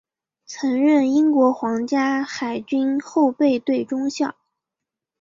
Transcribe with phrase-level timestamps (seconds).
[0.47, 4.35] 曾任英国皇家海军后备队中校。